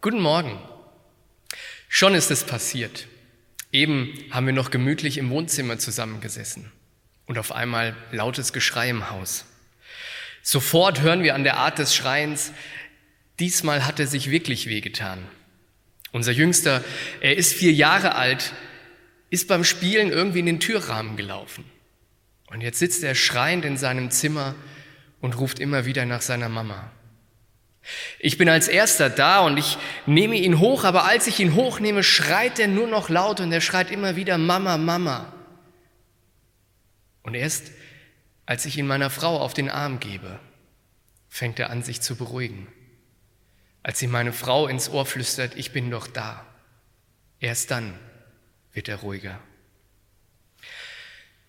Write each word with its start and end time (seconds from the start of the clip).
Guten 0.00 0.20
Morgen. 0.20 0.56
Schon 1.88 2.14
ist 2.14 2.30
es 2.30 2.44
passiert. 2.44 3.08
Eben 3.72 4.16
haben 4.30 4.46
wir 4.46 4.52
noch 4.52 4.70
gemütlich 4.70 5.18
im 5.18 5.28
Wohnzimmer 5.30 5.80
zusammengesessen 5.80 6.70
und 7.26 7.36
auf 7.36 7.50
einmal 7.50 7.96
lautes 8.12 8.52
Geschrei 8.52 8.90
im 8.90 9.10
Haus. 9.10 9.44
Sofort 10.40 11.00
hören 11.00 11.24
wir 11.24 11.34
an 11.34 11.42
der 11.42 11.56
Art 11.56 11.80
des 11.80 11.96
Schreins, 11.96 12.52
diesmal 13.40 13.86
hat 13.86 13.98
er 13.98 14.06
sich 14.06 14.30
wirklich 14.30 14.68
wehgetan. 14.68 15.26
Unser 16.12 16.30
Jüngster, 16.30 16.84
er 17.20 17.36
ist 17.36 17.52
vier 17.52 17.72
Jahre 17.72 18.14
alt, 18.14 18.52
ist 19.30 19.48
beim 19.48 19.64
Spielen 19.64 20.10
irgendwie 20.12 20.38
in 20.38 20.46
den 20.46 20.60
Türrahmen 20.60 21.16
gelaufen. 21.16 21.64
Und 22.46 22.60
jetzt 22.60 22.78
sitzt 22.78 23.02
er 23.02 23.16
schreiend 23.16 23.64
in 23.64 23.76
seinem 23.76 24.12
Zimmer 24.12 24.54
und 25.20 25.40
ruft 25.40 25.58
immer 25.58 25.86
wieder 25.86 26.06
nach 26.06 26.22
seiner 26.22 26.48
Mama. 26.48 26.92
Ich 28.18 28.38
bin 28.38 28.48
als 28.48 28.68
erster 28.68 29.10
da 29.10 29.40
und 29.40 29.56
ich 29.56 29.78
nehme 30.06 30.36
ihn 30.36 30.58
hoch, 30.58 30.84
aber 30.84 31.04
als 31.04 31.26
ich 31.26 31.40
ihn 31.40 31.54
hochnehme, 31.54 32.02
schreit 32.02 32.58
er 32.58 32.68
nur 32.68 32.86
noch 32.86 33.08
laut 33.08 33.40
und 33.40 33.52
er 33.52 33.60
schreit 33.60 33.90
immer 33.90 34.16
wieder 34.16 34.38
Mama, 34.38 34.76
Mama. 34.76 35.32
Und 37.22 37.34
erst 37.34 37.70
als 38.46 38.64
ich 38.64 38.78
ihn 38.78 38.86
meiner 38.86 39.10
Frau 39.10 39.38
auf 39.38 39.52
den 39.52 39.68
Arm 39.68 40.00
gebe, 40.00 40.40
fängt 41.28 41.58
er 41.58 41.68
an, 41.70 41.82
sich 41.82 42.00
zu 42.00 42.16
beruhigen. 42.16 42.66
Als 43.82 44.00
ihm 44.00 44.10
meine 44.10 44.32
Frau 44.32 44.66
ins 44.66 44.88
Ohr 44.88 45.04
flüstert, 45.04 45.54
ich 45.56 45.72
bin 45.72 45.90
doch 45.90 46.06
da. 46.06 46.46
Erst 47.40 47.70
dann 47.70 47.92
wird 48.72 48.88
er 48.88 48.96
ruhiger. 48.96 49.38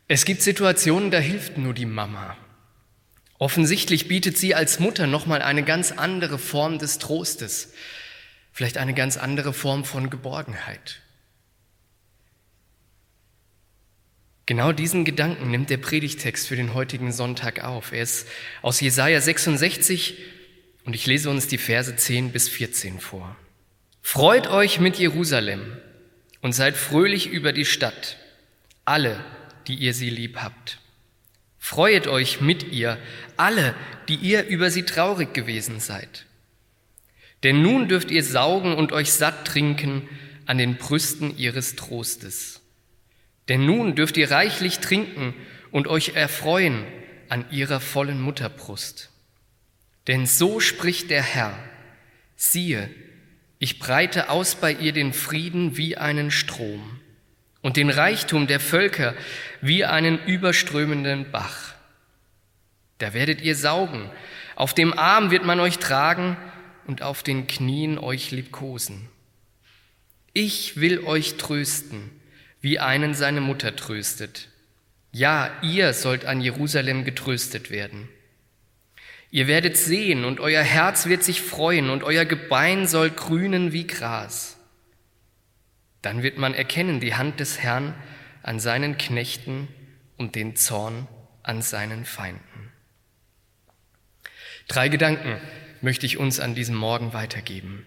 Es 0.09 0.25
gibt 0.25 0.41
Situationen, 0.41 1.11
da 1.11 1.19
hilft 1.19 1.57
nur 1.57 1.73
die 1.73 1.85
Mama. 1.85 2.35
Offensichtlich 3.39 4.09
bietet 4.09 4.37
sie 4.37 4.53
als 4.53 4.79
Mutter 4.79 5.07
nochmal 5.07 5.41
eine 5.41 5.63
ganz 5.63 5.93
andere 5.93 6.37
Form 6.37 6.77
des 6.77 6.99
Trostes, 6.99 7.71
vielleicht 8.51 8.77
eine 8.77 8.93
ganz 8.93 9.15
andere 9.15 9.53
Form 9.53 9.85
von 9.85 10.09
Geborgenheit. 10.09 11.01
Genau 14.45 14.73
diesen 14.73 15.05
Gedanken 15.05 15.51
nimmt 15.51 15.69
der 15.69 15.77
Predigtext 15.77 16.49
für 16.49 16.57
den 16.57 16.73
heutigen 16.73 17.13
Sonntag 17.13 17.63
auf. 17.63 17.93
Er 17.93 18.01
ist 18.01 18.27
aus 18.61 18.81
Jesaja 18.81 19.21
66 19.21 20.17
und 20.83 20.93
ich 20.93 21.05
lese 21.05 21.29
uns 21.29 21.47
die 21.47 21.59
Verse 21.59 21.95
10 21.95 22.33
bis 22.33 22.49
14 22.49 22.99
vor. 22.99 23.37
Freut 24.01 24.47
euch 24.47 24.81
mit 24.81 24.97
Jerusalem 24.97 25.77
und 26.41 26.51
seid 26.51 26.75
fröhlich 26.75 27.27
über 27.27 27.53
die 27.53 27.65
Stadt, 27.65 28.17
alle, 28.83 29.23
die 29.67 29.75
ihr 29.75 29.93
sie 29.93 30.09
lieb 30.09 30.37
habt. 30.37 30.78
Freuet 31.69 32.07
euch 32.07 32.41
mit 32.41 32.71
ihr, 32.71 32.97
alle, 33.37 33.75
die 34.07 34.15
ihr 34.15 34.47
über 34.47 34.71
sie 34.71 34.85
traurig 34.85 35.35
gewesen 35.35 35.79
seid. 35.79 36.25
Denn 37.43 37.61
nun 37.61 37.87
dürft 37.87 38.09
ihr 38.09 38.23
saugen 38.23 38.73
und 38.73 38.91
euch 38.91 39.13
satt 39.13 39.45
trinken 39.45 40.09
an 40.47 40.57
den 40.57 40.77
Brüsten 40.77 41.37
ihres 41.37 41.75
Trostes. 41.75 42.61
Denn 43.49 43.67
nun 43.67 43.93
dürft 43.93 44.17
ihr 44.17 44.31
reichlich 44.31 44.79
trinken 44.79 45.35
und 45.69 45.87
euch 45.87 46.15
erfreuen 46.15 46.85
an 47.29 47.45
ihrer 47.51 47.79
vollen 47.79 48.19
Mutterbrust. 48.19 49.11
Denn 50.07 50.25
so 50.25 50.59
spricht 50.59 51.11
der 51.11 51.21
Herr, 51.21 51.55
siehe, 52.35 52.89
ich 53.59 53.77
breite 53.77 54.31
aus 54.31 54.55
bei 54.55 54.73
ihr 54.73 54.91
den 54.91 55.13
Frieden 55.13 55.77
wie 55.77 55.97
einen 55.97 56.31
Strom 56.31 56.99
und 57.61 57.77
den 57.77 57.89
Reichtum 57.89 58.47
der 58.47 58.59
Völker 58.59 59.13
wie 59.61 59.85
einen 59.85 60.23
überströmenden 60.25 61.31
Bach. 61.31 61.73
Da 62.99 63.13
werdet 63.13 63.41
ihr 63.41 63.55
saugen, 63.55 64.09
auf 64.55 64.73
dem 64.73 64.97
Arm 64.97 65.31
wird 65.31 65.45
man 65.45 65.59
euch 65.59 65.79
tragen 65.79 66.37
und 66.85 67.01
auf 67.01 67.23
den 67.23 67.47
Knien 67.47 67.97
euch 67.97 68.31
liebkosen. 68.31 69.07
Ich 70.33 70.79
will 70.79 71.03
euch 71.05 71.37
trösten, 71.37 72.11
wie 72.61 72.79
einen 72.79 73.13
seine 73.13 73.41
Mutter 73.41 73.75
tröstet. 73.75 74.49
Ja, 75.11 75.51
ihr 75.61 75.93
sollt 75.93 76.25
an 76.25 76.41
Jerusalem 76.41 77.03
getröstet 77.03 77.71
werden. 77.71 78.09
Ihr 79.31 79.47
werdet 79.47 79.77
sehen 79.77 80.25
und 80.25 80.39
euer 80.39 80.63
Herz 80.63 81.05
wird 81.05 81.23
sich 81.23 81.41
freuen 81.41 81.89
und 81.89 82.03
euer 82.03 82.25
Gebein 82.25 82.87
soll 82.87 83.09
grünen 83.09 83.71
wie 83.71 83.87
Gras. 83.87 84.58
Dann 86.01 86.23
wird 86.23 86.37
man 86.37 86.53
erkennen 86.53 86.99
die 86.99 87.15
Hand 87.15 87.39
des 87.39 87.59
Herrn 87.59 87.93
an 88.43 88.59
seinen 88.59 88.97
Knechten 88.97 89.67
und 90.17 90.35
den 90.35 90.55
Zorn 90.55 91.07
an 91.43 91.61
seinen 91.61 92.05
Feinden. 92.05 92.71
Drei 94.67 94.87
Gedanken 94.87 95.41
möchte 95.81 96.05
ich 96.05 96.17
uns 96.17 96.39
an 96.39 96.55
diesem 96.55 96.75
Morgen 96.75 97.13
weitergeben. 97.13 97.85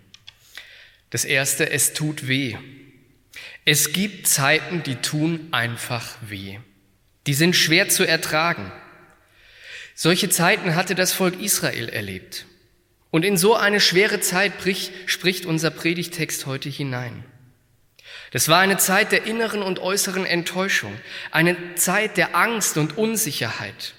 Das 1.11 1.25
erste, 1.25 1.71
es 1.71 1.93
tut 1.93 2.27
weh. 2.27 2.57
Es 3.65 3.93
gibt 3.93 4.27
Zeiten, 4.27 4.83
die 4.83 4.97
tun 4.97 5.49
einfach 5.53 6.17
weh. 6.23 6.59
Die 7.27 7.35
sind 7.35 7.55
schwer 7.55 7.89
zu 7.89 8.05
ertragen. 8.05 8.73
Solche 9.95 10.29
Zeiten 10.31 10.75
hatte 10.75 10.95
das 10.95 11.13
Volk 11.13 11.41
Israel 11.41 11.89
erlebt. 11.89 12.47
Und 13.11 13.25
in 13.25 13.37
so 13.37 13.55
eine 13.55 13.79
schwere 13.79 14.21
Zeit 14.21 14.55
spricht 15.07 15.47
unser 15.47 15.71
Predigtext 15.71 16.47
heute 16.47 16.69
hinein. 16.69 17.25
Das 18.33 18.49
war 18.49 18.61
eine 18.61 18.79
Zeit 18.79 19.13
der 19.13 19.25
inneren 19.25 19.63
und 19.63 19.79
äußeren 19.79 20.25
Enttäuschung, 20.25 20.99
eine 21.31 21.75
Zeit 21.75 22.17
der 22.17 22.35
Angst 22.35 22.79
und 22.79 22.97
Unsicherheit. 22.97 23.95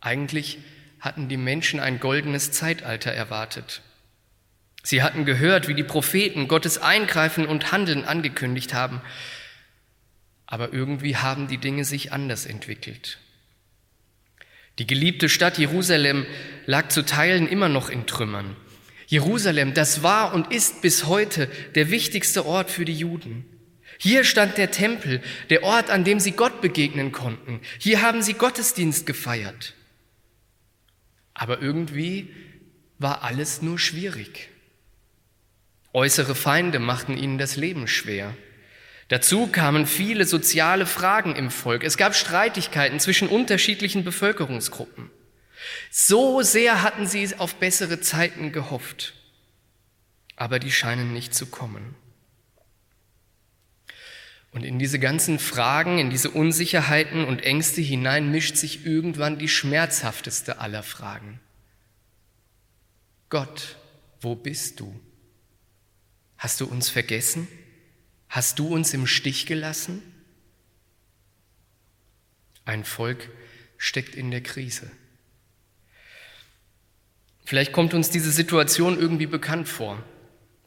Eigentlich 0.00 0.58
hatten 1.00 1.28
die 1.28 1.38
Menschen 1.38 1.80
ein 1.80 1.98
goldenes 1.98 2.52
Zeitalter 2.52 3.10
erwartet. 3.10 3.80
Sie 4.82 5.02
hatten 5.02 5.24
gehört, 5.24 5.66
wie 5.66 5.74
die 5.74 5.82
Propheten 5.82 6.46
Gottes 6.46 6.76
Eingreifen 6.78 7.46
und 7.46 7.72
Handeln 7.72 8.04
angekündigt 8.04 8.74
haben, 8.74 9.00
aber 10.46 10.72
irgendwie 10.72 11.16
haben 11.16 11.48
die 11.48 11.58
Dinge 11.58 11.84
sich 11.84 12.12
anders 12.12 12.44
entwickelt. 12.44 13.18
Die 14.78 14.86
geliebte 14.86 15.28
Stadt 15.28 15.58
Jerusalem 15.58 16.26
lag 16.66 16.88
zu 16.88 17.02
Teilen 17.04 17.48
immer 17.48 17.68
noch 17.68 17.88
in 17.88 18.06
Trümmern. 18.06 18.56
Jerusalem, 19.10 19.74
das 19.74 20.04
war 20.04 20.32
und 20.34 20.52
ist 20.52 20.82
bis 20.82 21.06
heute 21.06 21.48
der 21.74 21.90
wichtigste 21.90 22.46
Ort 22.46 22.70
für 22.70 22.84
die 22.84 22.94
Juden. 22.94 23.44
Hier 23.98 24.22
stand 24.22 24.56
der 24.56 24.70
Tempel, 24.70 25.20
der 25.50 25.64
Ort, 25.64 25.90
an 25.90 26.04
dem 26.04 26.20
sie 26.20 26.30
Gott 26.30 26.60
begegnen 26.60 27.10
konnten. 27.10 27.60
Hier 27.80 28.02
haben 28.02 28.22
sie 28.22 28.34
Gottesdienst 28.34 29.06
gefeiert. 29.06 29.74
Aber 31.34 31.60
irgendwie 31.60 32.32
war 32.98 33.24
alles 33.24 33.62
nur 33.62 33.80
schwierig. 33.80 34.48
Äußere 35.92 36.36
Feinde 36.36 36.78
machten 36.78 37.18
ihnen 37.18 37.36
das 37.36 37.56
Leben 37.56 37.88
schwer. 37.88 38.36
Dazu 39.08 39.48
kamen 39.48 39.88
viele 39.88 40.24
soziale 40.24 40.86
Fragen 40.86 41.34
im 41.34 41.50
Volk. 41.50 41.82
Es 41.82 41.96
gab 41.96 42.14
Streitigkeiten 42.14 43.00
zwischen 43.00 43.26
unterschiedlichen 43.26 44.04
Bevölkerungsgruppen. 44.04 45.10
So 45.90 46.42
sehr 46.42 46.82
hatten 46.82 47.06
sie 47.06 47.36
auf 47.36 47.56
bessere 47.56 48.00
Zeiten 48.00 48.52
gehofft, 48.52 49.14
aber 50.36 50.58
die 50.58 50.72
scheinen 50.72 51.12
nicht 51.12 51.34
zu 51.34 51.46
kommen. 51.46 51.94
Und 54.52 54.64
in 54.64 54.78
diese 54.78 54.98
ganzen 54.98 55.38
Fragen, 55.38 55.98
in 55.98 56.10
diese 56.10 56.30
Unsicherheiten 56.30 57.24
und 57.24 57.42
Ängste 57.42 57.80
hinein 57.80 58.30
mischt 58.30 58.56
sich 58.56 58.84
irgendwann 58.84 59.38
die 59.38 59.48
schmerzhafteste 59.48 60.58
aller 60.58 60.82
Fragen. 60.82 61.40
Gott, 63.28 63.76
wo 64.20 64.34
bist 64.34 64.80
du? 64.80 64.98
Hast 66.36 66.60
du 66.60 66.66
uns 66.66 66.88
vergessen? 66.88 67.46
Hast 68.28 68.58
du 68.58 68.66
uns 68.66 68.92
im 68.92 69.06
Stich 69.06 69.46
gelassen? 69.46 70.02
Ein 72.64 72.84
Volk 72.84 73.28
steckt 73.78 74.14
in 74.14 74.30
der 74.30 74.42
Krise. 74.42 74.90
Vielleicht 77.50 77.72
kommt 77.72 77.94
uns 77.94 78.10
diese 78.10 78.30
Situation 78.30 78.96
irgendwie 78.96 79.26
bekannt 79.26 79.68
vor. 79.68 80.00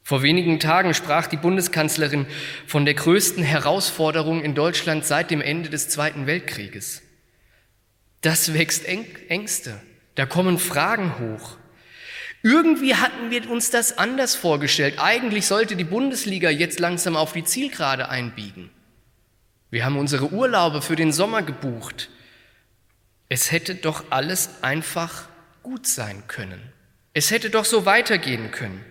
Vor 0.02 0.22
wenigen 0.22 0.60
Tagen 0.60 0.92
sprach 0.92 1.26
die 1.26 1.38
Bundeskanzlerin 1.38 2.26
von 2.66 2.84
der 2.84 2.92
größten 2.92 3.42
Herausforderung 3.42 4.42
in 4.42 4.54
Deutschland 4.54 5.06
seit 5.06 5.30
dem 5.30 5.40
Ende 5.40 5.70
des 5.70 5.88
Zweiten 5.88 6.26
Weltkrieges. 6.26 7.00
Das 8.20 8.52
wächst 8.52 8.84
Ängste, 8.84 9.80
da 10.14 10.26
kommen 10.26 10.58
Fragen 10.58 11.18
hoch. 11.18 11.56
Irgendwie 12.42 12.96
hatten 12.96 13.30
wir 13.30 13.48
uns 13.48 13.70
das 13.70 13.96
anders 13.96 14.34
vorgestellt. 14.34 14.96
Eigentlich 14.98 15.46
sollte 15.46 15.76
die 15.76 15.84
Bundesliga 15.84 16.50
jetzt 16.50 16.80
langsam 16.80 17.16
auf 17.16 17.32
die 17.32 17.44
Zielgerade 17.44 18.10
einbiegen. 18.10 18.68
Wir 19.70 19.86
haben 19.86 19.96
unsere 19.96 20.32
Urlaube 20.32 20.82
für 20.82 20.96
den 20.96 21.12
Sommer 21.12 21.40
gebucht. 21.40 22.10
Es 23.30 23.52
hätte 23.52 23.74
doch 23.74 24.04
alles 24.10 24.62
einfach 24.62 25.30
gut 25.62 25.86
sein 25.86 26.24
können. 26.28 26.73
Es 27.14 27.30
hätte 27.30 27.48
doch 27.48 27.64
so 27.64 27.86
weitergehen 27.86 28.50
können. 28.50 28.84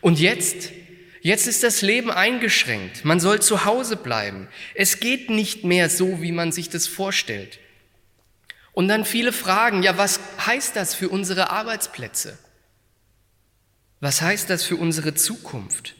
Und 0.00 0.18
jetzt, 0.18 0.72
jetzt 1.20 1.46
ist 1.46 1.62
das 1.62 1.82
Leben 1.82 2.10
eingeschränkt. 2.10 3.04
Man 3.04 3.20
soll 3.20 3.40
zu 3.40 3.64
Hause 3.64 3.96
bleiben. 3.96 4.48
Es 4.74 5.00
geht 5.00 5.30
nicht 5.30 5.64
mehr 5.64 5.90
so, 5.90 6.22
wie 6.22 6.32
man 6.32 6.50
sich 6.50 6.70
das 6.70 6.86
vorstellt. 6.86 7.58
Und 8.72 8.88
dann 8.88 9.04
viele 9.04 9.32
Fragen, 9.32 9.82
ja, 9.82 9.98
was 9.98 10.20
heißt 10.46 10.76
das 10.76 10.94
für 10.94 11.08
unsere 11.08 11.50
Arbeitsplätze? 11.50 12.38
Was 14.00 14.22
heißt 14.22 14.48
das 14.48 14.64
für 14.64 14.76
unsere 14.76 15.14
Zukunft? 15.14 15.94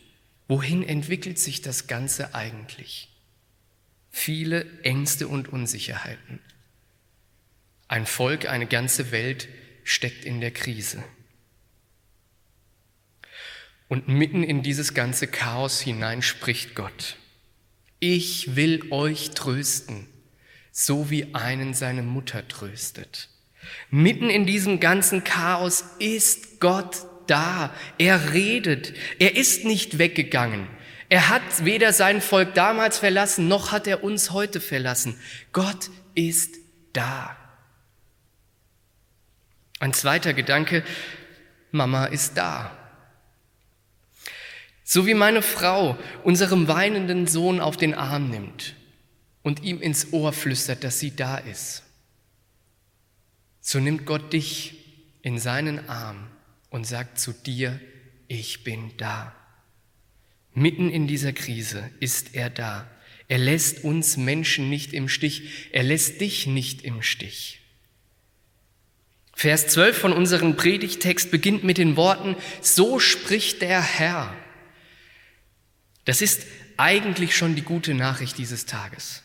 Wohin 0.46 0.82
entwickelt 0.82 1.38
sich 1.38 1.60
das 1.60 1.88
Ganze 1.88 2.34
eigentlich? 2.34 3.10
Viele 4.10 4.64
Ängste 4.82 5.28
und 5.28 5.48
Unsicherheiten. 5.48 6.40
Ein 7.88 8.06
Volk, 8.06 8.48
eine 8.48 8.66
ganze 8.66 9.10
Welt 9.10 9.48
steckt 9.82 10.24
in 10.24 10.40
der 10.40 10.52
Krise. 10.52 11.02
Und 13.88 14.06
mitten 14.06 14.42
in 14.42 14.62
dieses 14.62 14.94
ganze 14.94 15.26
Chaos 15.26 15.80
hinein 15.80 16.22
spricht 16.22 16.74
Gott. 16.74 17.16
Ich 18.00 18.54
will 18.54 18.92
euch 18.92 19.30
trösten, 19.30 20.06
so 20.70 21.10
wie 21.10 21.34
einen 21.34 21.74
seine 21.74 22.02
Mutter 22.02 22.46
tröstet. 22.46 23.28
Mitten 23.90 24.30
in 24.30 24.46
diesem 24.46 24.78
ganzen 24.78 25.24
Chaos 25.24 25.84
ist 25.98 26.60
Gott 26.60 27.06
da. 27.26 27.74
Er 27.98 28.32
redet. 28.32 28.94
Er 29.18 29.36
ist 29.36 29.64
nicht 29.64 29.98
weggegangen. 29.98 30.68
Er 31.08 31.30
hat 31.30 31.64
weder 31.64 31.92
sein 31.92 32.20
Volk 32.20 32.54
damals 32.54 32.98
verlassen, 32.98 33.48
noch 33.48 33.72
hat 33.72 33.86
er 33.86 34.04
uns 34.04 34.30
heute 34.30 34.60
verlassen. 34.60 35.18
Gott 35.52 35.88
ist 36.14 36.56
da. 36.92 37.36
Ein 39.80 39.94
zweiter 39.94 40.34
Gedanke, 40.34 40.84
Mama 41.70 42.06
ist 42.06 42.36
da. 42.36 42.77
So 44.90 45.06
wie 45.06 45.12
meine 45.12 45.42
Frau 45.42 45.98
unserem 46.24 46.66
weinenden 46.66 47.26
Sohn 47.26 47.60
auf 47.60 47.76
den 47.76 47.92
Arm 47.92 48.30
nimmt 48.30 48.74
und 49.42 49.62
ihm 49.62 49.82
ins 49.82 50.14
Ohr 50.14 50.32
flüstert, 50.32 50.82
dass 50.82 50.98
sie 50.98 51.14
da 51.14 51.36
ist, 51.36 51.82
so 53.60 53.80
nimmt 53.80 54.06
Gott 54.06 54.32
dich 54.32 54.76
in 55.20 55.38
seinen 55.38 55.90
Arm 55.90 56.26
und 56.70 56.86
sagt 56.86 57.18
zu 57.18 57.34
dir, 57.34 57.78
ich 58.28 58.64
bin 58.64 58.92
da. 58.96 59.34
Mitten 60.54 60.88
in 60.88 61.06
dieser 61.06 61.34
Krise 61.34 61.90
ist 62.00 62.34
er 62.34 62.48
da. 62.48 62.90
Er 63.28 63.36
lässt 63.36 63.84
uns 63.84 64.16
Menschen 64.16 64.70
nicht 64.70 64.94
im 64.94 65.10
Stich. 65.10 65.68
Er 65.70 65.82
lässt 65.82 66.22
dich 66.22 66.46
nicht 66.46 66.80
im 66.80 67.02
Stich. 67.02 67.60
Vers 69.34 69.66
12 69.66 69.98
von 69.98 70.12
unserem 70.14 70.56
Predigtext 70.56 71.30
beginnt 71.30 71.62
mit 71.62 71.76
den 71.76 71.96
Worten, 71.96 72.36
so 72.62 72.98
spricht 72.98 73.60
der 73.60 73.82
Herr. 73.82 74.34
Das 76.08 76.22
ist 76.22 76.46
eigentlich 76.78 77.36
schon 77.36 77.54
die 77.54 77.60
gute 77.60 77.92
Nachricht 77.92 78.38
dieses 78.38 78.64
Tages. 78.64 79.22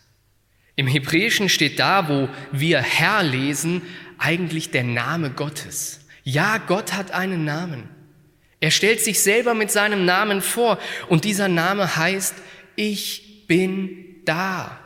Im 0.76 0.86
Hebräischen 0.86 1.48
steht 1.48 1.80
da, 1.80 2.10
wo 2.10 2.28
wir 2.52 2.82
Herr 2.82 3.24
lesen, 3.24 3.84
eigentlich 4.18 4.70
der 4.70 4.84
Name 4.84 5.30
Gottes. 5.30 6.02
Ja, 6.26 6.58
Gott 6.58 6.92
hat 6.92 7.12
einen 7.12 7.46
Namen. 7.46 7.88
Er 8.60 8.70
stellt 8.70 9.00
sich 9.00 9.22
selber 9.22 9.54
mit 9.54 9.72
seinem 9.72 10.04
Namen 10.04 10.42
vor 10.42 10.78
und 11.08 11.24
dieser 11.24 11.48
Name 11.48 11.96
heißt, 11.96 12.36
ich 12.76 13.48
bin 13.48 14.18
da. 14.26 14.78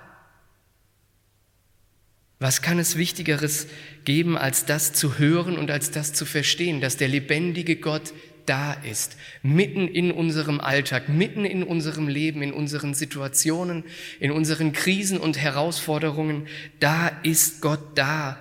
Was 2.38 2.62
kann 2.62 2.78
es 2.78 2.96
Wichtigeres 2.96 3.66
geben, 4.06 4.38
als 4.38 4.66
das 4.66 4.94
zu 4.94 5.18
hören 5.18 5.58
und 5.58 5.72
als 5.72 5.90
das 5.90 6.14
zu 6.14 6.26
verstehen, 6.26 6.80
dass 6.80 6.96
der 6.98 7.08
lebendige 7.08 7.78
Gott 7.78 8.14
da 8.48 8.74
ist, 8.74 9.18
mitten 9.44 9.88
in 9.88 10.12
unserem 10.12 10.60
Alltag, 10.60 11.10
mitten 11.10 11.46
in 11.46 11.64
unserem 11.64 12.08
Leben, 12.08 12.42
in 12.42 12.54
unseren 12.54 12.94
Situationen, 12.94 13.84
in 14.20 14.32
unseren 14.32 14.74
Krisen 14.74 15.20
und 15.20 15.38
Herausforderungen, 15.38 16.48
da 16.80 17.12
ist 17.24 17.62
Gott 17.62 17.82
da. 17.96 18.38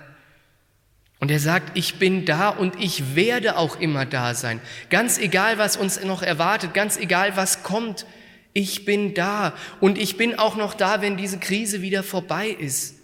Und 1.19 1.31
er 1.31 1.39
sagt, 1.39 1.77
ich 1.77 1.95
bin 1.95 2.25
da 2.25 2.49
und 2.49 2.75
ich 2.79 3.15
werde 3.15 3.57
auch 3.57 3.79
immer 3.79 4.05
da 4.05 4.33
sein. 4.33 4.59
Ganz 4.89 5.17
egal, 5.17 5.57
was 5.57 5.77
uns 5.77 6.03
noch 6.03 6.21
erwartet, 6.21 6.73
ganz 6.73 6.97
egal, 6.97 7.35
was 7.35 7.63
kommt, 7.63 8.05
ich 8.53 8.85
bin 8.85 9.13
da. 9.13 9.53
Und 9.79 9.97
ich 9.97 10.17
bin 10.17 10.37
auch 10.37 10.55
noch 10.55 10.73
da, 10.73 11.01
wenn 11.01 11.17
diese 11.17 11.39
Krise 11.39 11.81
wieder 11.81 12.03
vorbei 12.03 12.49
ist 12.49 12.97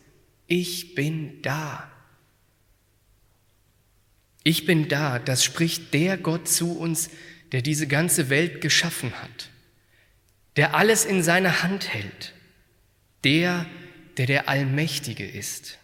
ich 0.48 0.96
bin 0.96 1.42
da. 1.42 1.90
Ich 4.44 4.66
bin 4.66 4.90
da, 4.90 5.20
das 5.20 5.44
spricht 5.44 5.94
der 5.94 6.18
Gott 6.18 6.48
zu 6.48 6.78
uns, 6.78 7.10
der 7.52 7.62
diese 7.62 7.88
ganze 7.88 8.30
Welt 8.30 8.62
geschaffen 8.62 9.14
hat, 9.22 9.50
der 10.56 10.76
alles 10.76 11.06
in 11.06 11.24
seiner 11.24 11.64
Hand 11.64 11.94
hält, 11.94 12.34
der, 13.24 13.66
der 14.18 14.26
der 14.26 14.50
Allmächtige 14.50 15.26
ist. 15.26 15.80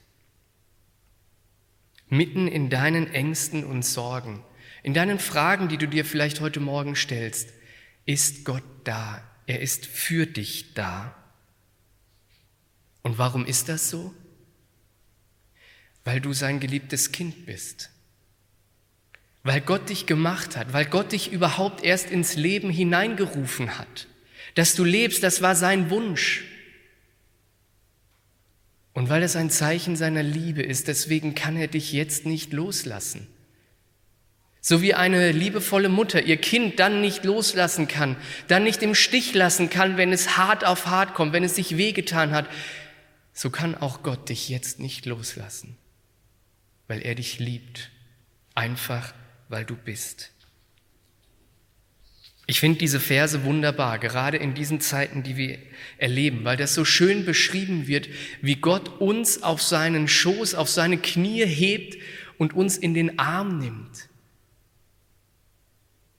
Mitten 2.10 2.48
in 2.48 2.70
deinen 2.70 3.14
Ängsten 3.14 3.64
und 3.64 3.86
Sorgen, 3.86 4.44
in 4.84 4.94
deinen 4.94 5.20
Fragen, 5.20 5.70
die 5.70 5.78
du 5.78 5.88
dir 5.88 6.06
vielleicht 6.06 6.42
heute 6.42 6.60
Morgen 6.60 6.96
stellst, 6.96 7.50
ist 8.06 8.46
Gott 8.46 8.64
da. 8.84 9.24
Er 9.46 9.62
ist 9.62 9.86
für 9.86 10.26
dich 10.26 10.74
da. 10.74 11.16
Und 13.04 13.18
warum 13.18 13.46
ist 13.46 13.70
das 13.70 13.90
so? 13.90 14.14
weil 16.10 16.22
du 16.22 16.34
sein 16.34 16.60
geliebtes 16.60 17.12
Kind 17.12 17.46
bist. 17.46 17.92
Weil 19.44 19.62
Gott 19.62 19.90
dich 19.90 20.06
gemacht 20.06 20.58
hat, 20.58 20.74
weil 20.74 20.86
Gott 20.86 21.12
dich 21.12 21.32
überhaupt 21.32 21.84
erst 21.84 22.12
ins 22.12 22.36
Leben 22.36 22.70
hineingerufen 22.70 23.78
hat. 23.78 24.08
Dass 24.56 24.76
du 24.76 24.84
lebst, 24.84 25.24
das 25.24 25.42
war 25.42 25.56
sein 25.56 25.90
Wunsch. 25.90 26.44
Und 28.94 29.10
weil 29.10 29.24
es 29.24 29.36
ein 29.36 29.50
Zeichen 29.50 29.96
seiner 29.96 30.24
Liebe 30.24 30.62
ist, 30.62 30.88
deswegen 30.88 31.36
kann 31.36 31.56
er 31.56 31.68
dich 31.68 31.94
jetzt 31.94 32.26
nicht 32.26 32.52
loslassen. 32.52 33.28
So 34.62 34.82
wie 34.82 34.94
eine 34.94 35.32
liebevolle 35.32 35.88
Mutter 35.88 36.24
ihr 36.24 36.36
Kind 36.36 36.80
dann 36.80 37.00
nicht 37.00 37.24
loslassen 37.24 37.88
kann, 37.88 38.18
dann 38.50 38.64
nicht 38.64 38.84
im 38.84 38.94
Stich 38.94 39.34
lassen 39.34 39.70
kann, 39.70 39.96
wenn 39.96 40.12
es 40.12 40.38
hart 40.38 40.66
auf 40.66 40.88
hart 40.88 41.14
kommt, 41.14 41.32
wenn 41.32 41.46
es 41.46 41.56
sich 41.56 41.78
wehgetan 41.78 42.32
hat, 42.32 42.50
so 43.32 43.50
kann 43.50 43.76
auch 43.76 44.04
Gott 44.04 44.28
dich 44.28 44.50
jetzt 44.50 44.80
nicht 44.80 45.06
loslassen 45.06 45.78
weil 46.90 47.04
er 47.04 47.16
dich 47.16 47.40
liebt, 47.40 47.92
einfach 48.56 49.14
weil 49.50 49.66
du 49.66 49.76
bist. 49.76 50.32
Ich 52.48 52.60
finde 52.60 52.80
diese 52.80 53.00
Verse 53.00 53.44
wunderbar, 53.44 54.00
gerade 54.00 54.38
in 54.38 54.56
diesen 54.56 54.82
Zeiten, 54.82 55.22
die 55.22 55.38
wir 55.38 55.60
erleben, 55.98 56.46
weil 56.46 56.58
das 56.58 56.74
so 56.74 56.84
schön 56.84 57.26
beschrieben 57.26 57.86
wird, 57.86 58.10
wie 58.42 58.56
Gott 58.56 59.00
uns 59.02 59.44
auf 59.44 59.62
seinen 59.62 60.08
Schoß, 60.08 60.56
auf 60.56 60.70
seine 60.70 60.98
Knie 60.98 61.46
hebt 61.46 61.98
und 62.38 62.54
uns 62.54 62.78
in 62.78 62.94
den 62.94 63.20
Arm 63.20 63.60
nimmt. 63.60 64.10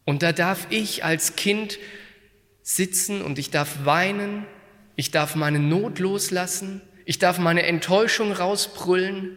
Und 0.04 0.22
da 0.22 0.32
darf 0.32 0.68
ich 0.70 1.04
als 1.04 1.34
Kind 1.34 1.78
sitzen 2.62 3.22
und 3.22 3.38
ich 3.38 3.50
darf 3.50 3.84
weinen, 3.84 4.46
ich 4.94 5.10
darf 5.10 5.34
meine 5.34 5.58
Not 5.58 5.98
loslassen, 5.98 6.80
ich 7.06 7.18
darf 7.18 7.38
meine 7.38 7.64
Enttäuschung 7.64 8.32
rausbrüllen 8.32 9.36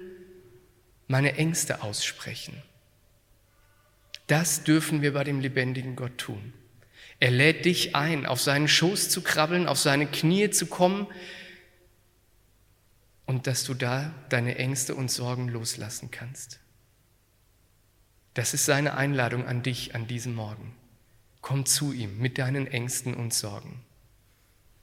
meine 1.07 1.35
Ängste 1.35 1.83
aussprechen. 1.83 2.61
Das 4.27 4.63
dürfen 4.63 5.01
wir 5.01 5.13
bei 5.13 5.23
dem 5.23 5.39
lebendigen 5.39 5.95
Gott 5.95 6.17
tun. 6.17 6.53
Er 7.19 7.31
lädt 7.31 7.65
dich 7.65 7.95
ein, 7.95 8.25
auf 8.25 8.41
seinen 8.41 8.67
Schoß 8.67 9.09
zu 9.09 9.21
krabbeln, 9.21 9.67
auf 9.67 9.79
seine 9.79 10.07
Knie 10.07 10.49
zu 10.49 10.65
kommen 10.65 11.07
und 13.25 13.47
dass 13.47 13.63
du 13.63 13.73
da 13.73 14.13
deine 14.29 14.57
Ängste 14.57 14.95
und 14.95 15.09
Sorgen 15.09 15.47
loslassen 15.47 16.11
kannst. 16.11 16.59
Das 18.33 18.53
ist 18.53 18.65
seine 18.65 18.95
Einladung 18.95 19.45
an 19.45 19.63
dich 19.63 19.95
an 19.95 20.07
diesem 20.07 20.35
Morgen. 20.35 20.75
Komm 21.41 21.65
zu 21.65 21.93
ihm 21.93 22.17
mit 22.17 22.37
deinen 22.37 22.67
Ängsten 22.67 23.13
und 23.13 23.33
Sorgen. 23.33 23.83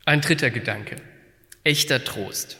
Ein 0.04 0.20
dritter 0.20 0.50
Gedanke, 0.50 0.96
echter 1.64 2.04
Trost. 2.04 2.58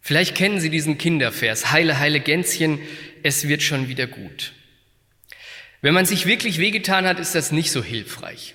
Vielleicht 0.00 0.34
kennen 0.34 0.60
Sie 0.60 0.70
diesen 0.70 0.98
Kindervers, 0.98 1.70
heile, 1.70 1.98
heile 1.98 2.20
Gänschen, 2.20 2.78
es 3.22 3.48
wird 3.48 3.62
schon 3.62 3.88
wieder 3.88 4.06
gut. 4.06 4.52
Wenn 5.84 5.92
man 5.92 6.06
sich 6.06 6.24
wirklich 6.24 6.56
wehgetan 6.56 7.06
hat, 7.06 7.20
ist 7.20 7.34
das 7.34 7.52
nicht 7.52 7.70
so 7.70 7.84
hilfreich. 7.84 8.54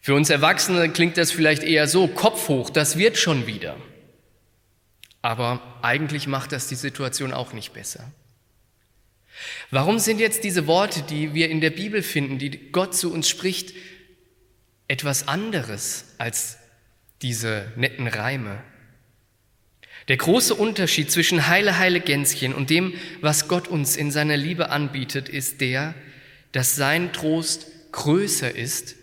Für 0.00 0.14
uns 0.14 0.30
Erwachsene 0.30 0.88
klingt 0.88 1.16
das 1.16 1.32
vielleicht 1.32 1.64
eher 1.64 1.88
so, 1.88 2.06
Kopf 2.06 2.46
hoch, 2.46 2.70
das 2.70 2.96
wird 2.96 3.18
schon 3.18 3.48
wieder. 3.48 3.76
Aber 5.20 5.80
eigentlich 5.82 6.28
macht 6.28 6.52
das 6.52 6.68
die 6.68 6.76
Situation 6.76 7.32
auch 7.32 7.52
nicht 7.54 7.72
besser. 7.72 8.08
Warum 9.72 9.98
sind 9.98 10.20
jetzt 10.20 10.44
diese 10.44 10.68
Worte, 10.68 11.02
die 11.02 11.34
wir 11.34 11.50
in 11.50 11.60
der 11.60 11.70
Bibel 11.70 12.04
finden, 12.04 12.38
die 12.38 12.70
Gott 12.70 12.94
zu 12.94 13.12
uns 13.12 13.28
spricht, 13.28 13.74
etwas 14.86 15.26
anderes 15.26 16.04
als 16.18 16.58
diese 17.20 17.72
netten 17.74 18.06
Reime? 18.06 18.62
Der 20.06 20.18
große 20.18 20.54
Unterschied 20.54 21.10
zwischen 21.10 21.48
Heile, 21.48 21.78
Heile 21.78 21.98
Gänschen 21.98 22.54
und 22.54 22.70
dem, 22.70 22.94
was 23.20 23.48
Gott 23.48 23.66
uns 23.66 23.96
in 23.96 24.12
seiner 24.12 24.36
Liebe 24.36 24.70
anbietet, 24.70 25.28
ist 25.28 25.60
der, 25.60 25.96
dass 26.52 26.76
sein 26.76 27.12
Trost 27.12 27.66
größer 27.92 28.54
ist 28.54 28.96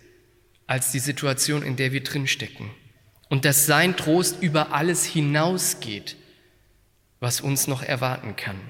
als 0.66 0.92
die 0.92 0.98
Situation, 0.98 1.62
in 1.62 1.76
der 1.76 1.92
wir 1.92 2.02
drinstecken. 2.02 2.70
Und 3.28 3.44
dass 3.44 3.66
sein 3.66 3.96
Trost 3.96 4.42
über 4.42 4.72
alles 4.72 5.04
hinausgeht, 5.04 6.16
was 7.20 7.40
uns 7.40 7.66
noch 7.66 7.82
erwarten 7.82 8.36
kann. 8.36 8.60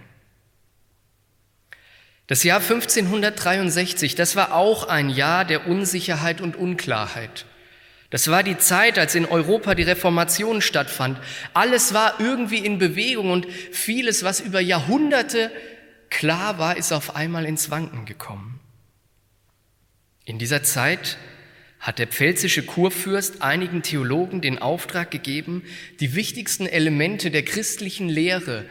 Das 2.27 2.45
Jahr 2.45 2.61
1563, 2.61 4.15
das 4.15 4.37
war 4.37 4.55
auch 4.55 4.87
ein 4.87 5.11
Jahr 5.11 5.45
der 5.45 5.67
Unsicherheit 5.67 6.41
und 6.41 6.57
Unklarheit. 6.57 7.45
Das 8.11 8.29
war 8.29 8.43
die 8.43 8.59
Zeit, 8.59 8.99
als 8.99 9.15
in 9.15 9.25
Europa 9.25 9.75
die 9.75 9.83
Reformation 9.83 10.63
stattfand. 10.63 11.19
Alles 11.55 11.93
war 11.93 12.21
irgendwie 12.21 12.59
in 12.59 12.79
Bewegung 12.79 13.31
und 13.31 13.51
vieles, 13.73 14.23
was 14.23 14.41
über 14.41 14.61
Jahrhunderte 14.61 15.51
klar 16.09 16.59
war, 16.59 16.77
ist 16.77 16.93
auf 16.93 17.17
einmal 17.17 17.47
ins 17.47 17.71
Wanken 17.71 18.05
gekommen. 18.05 18.60
In 20.31 20.39
dieser 20.39 20.63
Zeit 20.63 21.19
hat 21.81 21.99
der 21.99 22.07
pfälzische 22.07 22.63
Kurfürst 22.63 23.43
einigen 23.43 23.83
Theologen 23.83 24.41
den 24.41 24.61
Auftrag 24.61 25.11
gegeben, 25.11 25.65
die 25.99 26.15
wichtigsten 26.15 26.67
Elemente 26.67 27.33
der 27.33 27.45
christlichen 27.45 28.09
Lehre 28.09 28.65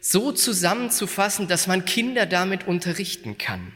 so 0.00 0.32
zusammenzufassen, 0.32 1.48
dass 1.48 1.66
man 1.66 1.84
Kinder 1.84 2.24
damit 2.24 2.66
unterrichten 2.66 3.36
kann. 3.36 3.72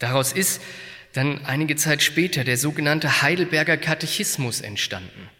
Daraus 0.00 0.32
ist 0.32 0.60
dann 1.12 1.44
einige 1.44 1.76
Zeit 1.76 2.02
später 2.02 2.42
der 2.42 2.56
sogenannte 2.56 3.22
Heidelberger 3.22 3.76
Katechismus 3.76 4.60
entstanden. 4.60 5.30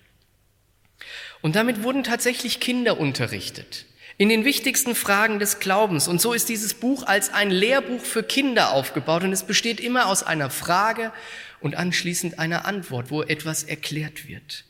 Und 1.42 1.56
damit 1.56 1.82
wurden 1.82 2.04
tatsächlich 2.04 2.60
Kinder 2.60 3.00
unterrichtet 3.00 3.86
in 4.18 4.28
den 4.28 4.44
wichtigsten 4.44 4.96
Fragen 4.96 5.38
des 5.38 5.60
Glaubens. 5.60 6.08
Und 6.08 6.20
so 6.20 6.32
ist 6.32 6.48
dieses 6.48 6.74
Buch 6.74 7.04
als 7.04 7.32
ein 7.32 7.50
Lehrbuch 7.50 8.04
für 8.04 8.24
Kinder 8.24 8.72
aufgebaut 8.72 9.22
und 9.22 9.32
es 9.32 9.44
besteht 9.44 9.78
immer 9.78 10.06
aus 10.06 10.24
einer 10.24 10.50
Frage 10.50 11.12
und 11.60 11.76
anschließend 11.76 12.38
einer 12.38 12.64
Antwort, 12.66 13.10
wo 13.10 13.22
etwas 13.22 13.62
erklärt 13.62 14.28
wird. 14.28 14.64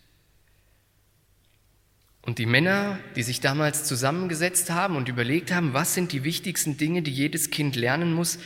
Und 2.23 2.39
die 2.39 2.45
Männer, 2.45 2.99
die 3.17 3.23
sich 3.23 3.41
damals 3.41 3.85
zusammengesetzt 3.85 4.71
haben 4.71 4.97
und 4.97 5.09
überlegt 5.09 5.51
haben, 5.51 5.73
was 5.73 5.95
sind 5.95 6.13
die 6.13 6.25
wichtigsten 6.25 6.77
Dinge, 6.77 7.01
die 7.01 7.11
jedes 7.11 7.49
Kind 7.49 7.75
lernen 7.75 8.13
muss, 8.13 8.39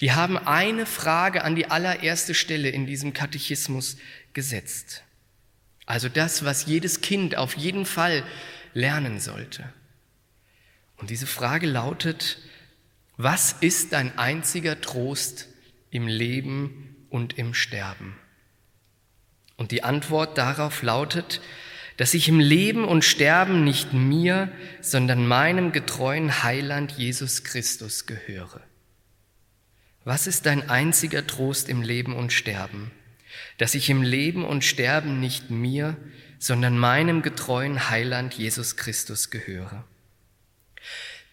die 0.00 0.12
haben 0.12 0.38
eine 0.38 0.86
Frage 0.86 1.44
an 1.44 1.54
die 1.54 1.70
allererste 1.70 2.32
Stelle 2.32 2.70
in 2.70 2.86
diesem 2.86 3.12
Katechismus 3.12 3.98
gesetzt. 4.32 5.02
Also 5.84 6.08
das, 6.08 6.46
was 6.46 6.64
jedes 6.64 7.02
Kind 7.02 7.36
auf 7.36 7.58
jeden 7.58 7.84
Fall 7.84 8.24
lernen 8.72 9.20
sollte. 9.20 9.68
Und 10.96 11.10
diese 11.10 11.26
Frage 11.26 11.66
lautet, 11.66 12.38
was 13.16 13.52
ist 13.52 13.92
dein 13.92 14.18
einziger 14.18 14.80
Trost 14.80 15.48
im 15.90 16.06
Leben 16.06 16.96
und 17.10 17.38
im 17.38 17.54
Sterben? 17.54 18.16
Und 19.56 19.70
die 19.70 19.82
Antwort 19.82 20.36
darauf 20.36 20.82
lautet, 20.82 21.40
dass 21.96 22.12
ich 22.12 22.28
im 22.28 22.40
Leben 22.40 22.84
und 22.84 23.04
Sterben 23.04 23.64
nicht 23.64 23.94
mir, 23.94 24.50
sondern 24.82 25.26
meinem 25.26 25.72
getreuen 25.72 26.42
Heiland 26.42 26.92
Jesus 26.92 27.42
Christus 27.42 28.04
gehöre. 28.04 28.62
Was 30.04 30.26
ist 30.26 30.46
dein 30.46 30.68
einziger 30.68 31.26
Trost 31.26 31.68
im 31.68 31.82
Leben 31.82 32.14
und 32.14 32.32
Sterben? 32.32 32.90
Dass 33.58 33.74
ich 33.74 33.88
im 33.88 34.02
Leben 34.02 34.44
und 34.44 34.62
Sterben 34.62 35.20
nicht 35.20 35.50
mir, 35.50 35.96
sondern 36.38 36.78
meinem 36.78 37.22
getreuen 37.22 37.88
Heiland 37.88 38.34
Jesus 38.34 38.76
Christus 38.76 39.30
gehöre. 39.30 39.84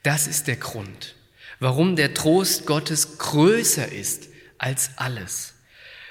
Das 0.03 0.27
ist 0.27 0.47
der 0.47 0.57
Grund, 0.57 1.15
warum 1.59 1.95
der 1.95 2.13
Trost 2.13 2.65
Gottes 2.65 3.17
größer 3.17 3.89
ist 3.91 4.27
als 4.57 4.91
alles. 4.97 5.53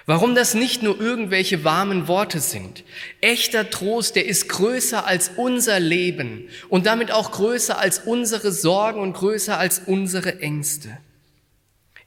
Warum 0.04 0.34
das 0.34 0.54
nicht 0.54 0.82
nur 0.82 0.98
irgendwelche 0.98 1.62
warmen 1.62 2.08
Worte 2.08 2.40
sind. 2.40 2.82
Echter 3.20 3.70
Trost, 3.70 4.16
der 4.16 4.26
ist 4.26 4.48
größer 4.48 5.06
als 5.06 5.30
unser 5.36 5.78
Leben 5.78 6.48
und 6.68 6.86
damit 6.86 7.12
auch 7.12 7.30
größer 7.30 7.78
als 7.78 8.00
unsere 8.00 8.50
Sorgen 8.50 9.00
und 9.00 9.12
größer 9.12 9.56
als 9.56 9.82
unsere 9.86 10.40
Ängste. 10.40 10.98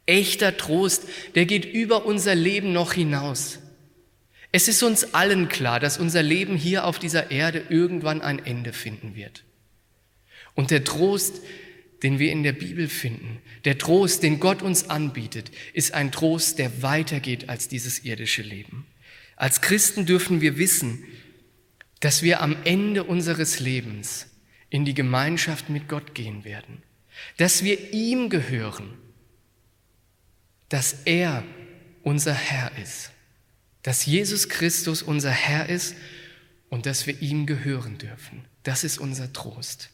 Echter 0.05 0.57
Trost, 0.57 1.03
der 1.35 1.45
geht 1.45 1.65
über 1.65 2.05
unser 2.05 2.35
Leben 2.35 2.73
noch 2.73 2.93
hinaus. 2.93 3.59
Es 4.51 4.67
ist 4.67 4.83
uns 4.83 5.13
allen 5.13 5.47
klar, 5.49 5.79
dass 5.79 5.97
unser 5.97 6.21
Leben 6.21 6.57
hier 6.57 6.85
auf 6.85 6.99
dieser 6.99 7.31
Erde 7.31 7.63
irgendwann 7.69 8.21
ein 8.21 8.43
Ende 8.45 8.73
finden 8.73 9.15
wird. 9.15 9.43
Und 10.53 10.71
der 10.71 10.83
Trost, 10.83 11.41
den 12.05 12.19
wir 12.19 12.31
in 12.31 12.43
der 12.43 12.53
Bibel 12.53 12.87
finden, 12.87 13.39
der 13.65 13.79
Trost, 13.79 14.21
den 14.21 14.39
Gott 14.39 14.61
uns 14.61 14.91
anbietet, 14.91 15.49
ist 15.73 15.95
ein 15.95 16.11
Trost, 16.11 16.59
der 16.59 16.83
weitergeht 16.83 17.49
als 17.49 17.67
dieses 17.67 18.05
irdische 18.05 18.43
Leben. 18.43 18.85
Als 19.35 19.59
Christen 19.59 20.05
dürfen 20.05 20.39
wir 20.39 20.59
wissen, 20.59 21.03
dass 22.01 22.21
wir 22.21 22.43
am 22.43 22.55
Ende 22.63 23.05
unseres 23.05 23.59
Lebens 23.59 24.27
in 24.69 24.85
die 24.85 24.93
Gemeinschaft 24.93 25.71
mit 25.71 25.89
Gott 25.89 26.13
gehen 26.13 26.45
werden, 26.45 26.83
dass 27.37 27.63
wir 27.63 27.91
ihm 27.91 28.29
gehören, 28.29 28.93
dass 30.69 31.05
er 31.05 31.43
unser 32.03 32.35
Herr 32.35 32.71
ist, 32.77 33.09
dass 33.81 34.05
Jesus 34.05 34.47
Christus 34.47 35.01
unser 35.01 35.31
Herr 35.31 35.69
ist 35.69 35.95
und 36.69 36.85
dass 36.85 37.07
wir 37.07 37.19
ihm 37.23 37.47
gehören 37.47 37.97
dürfen. 37.97 38.45
Das 38.61 38.83
ist 38.83 38.99
unser 38.99 39.33
Trost. 39.33 39.89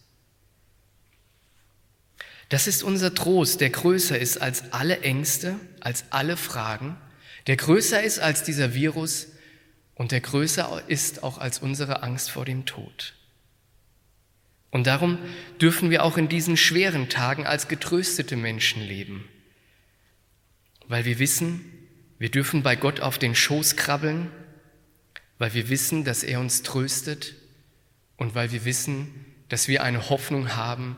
Das 2.51 2.67
ist 2.67 2.83
unser 2.83 3.13
Trost, 3.13 3.61
der 3.61 3.69
größer 3.69 4.19
ist 4.19 4.41
als 4.41 4.73
alle 4.73 4.99
Ängste, 5.03 5.55
als 5.79 6.03
alle 6.09 6.35
Fragen, 6.35 6.97
der 7.47 7.55
größer 7.55 8.03
ist 8.03 8.19
als 8.19 8.43
dieser 8.43 8.73
Virus 8.73 9.29
und 9.95 10.11
der 10.11 10.19
größer 10.19 10.83
ist 10.89 11.23
auch 11.23 11.37
als 11.37 11.59
unsere 11.59 12.03
Angst 12.03 12.29
vor 12.29 12.43
dem 12.43 12.65
Tod. 12.65 13.13
Und 14.69 14.85
darum 14.85 15.17
dürfen 15.61 15.91
wir 15.91 16.03
auch 16.03 16.17
in 16.17 16.27
diesen 16.27 16.57
schweren 16.57 17.07
Tagen 17.07 17.47
als 17.47 17.69
getröstete 17.69 18.35
Menschen 18.35 18.81
leben, 18.81 19.29
weil 20.89 21.05
wir 21.05 21.19
wissen, 21.19 21.61
wir 22.19 22.31
dürfen 22.31 22.63
bei 22.63 22.75
Gott 22.75 22.99
auf 22.99 23.17
den 23.17 23.33
Schoß 23.33 23.77
krabbeln, 23.77 24.29
weil 25.37 25.53
wir 25.53 25.69
wissen, 25.69 26.03
dass 26.03 26.21
er 26.21 26.41
uns 26.41 26.63
tröstet 26.63 27.33
und 28.17 28.35
weil 28.35 28.51
wir 28.51 28.65
wissen, 28.65 29.25
dass 29.47 29.69
wir 29.69 29.83
eine 29.83 30.09
Hoffnung 30.09 30.53
haben, 30.57 30.97